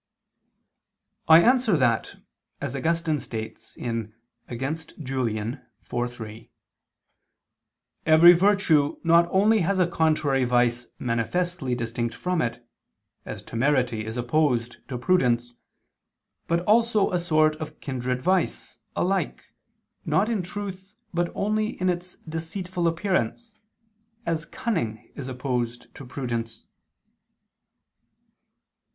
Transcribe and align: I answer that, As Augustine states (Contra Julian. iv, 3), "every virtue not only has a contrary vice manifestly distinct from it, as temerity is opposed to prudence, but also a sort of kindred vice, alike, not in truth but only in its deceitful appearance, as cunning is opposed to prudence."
I 1.27 1.43
answer 1.43 1.77
that, 1.77 2.15
As 2.59 2.75
Augustine 2.75 3.19
states 3.19 3.77
(Contra 4.49 4.75
Julian. 5.03 5.61
iv, 5.93 6.13
3), 6.13 6.49
"every 8.07 8.33
virtue 8.33 8.97
not 9.03 9.27
only 9.29 9.59
has 9.59 9.77
a 9.77 9.85
contrary 9.85 10.43
vice 10.43 10.87
manifestly 10.97 11.75
distinct 11.75 12.15
from 12.15 12.41
it, 12.41 12.67
as 13.27 13.43
temerity 13.43 14.03
is 14.03 14.17
opposed 14.17 14.77
to 14.87 14.97
prudence, 14.97 15.53
but 16.47 16.61
also 16.61 17.11
a 17.11 17.19
sort 17.19 17.55
of 17.57 17.79
kindred 17.79 18.23
vice, 18.23 18.79
alike, 18.95 19.51
not 20.03 20.29
in 20.29 20.41
truth 20.41 20.95
but 21.13 21.31
only 21.35 21.79
in 21.79 21.89
its 21.89 22.15
deceitful 22.27 22.87
appearance, 22.87 23.51
as 24.25 24.47
cunning 24.47 25.11
is 25.15 25.27
opposed 25.27 25.93
to 25.93 26.07
prudence." 26.07 26.65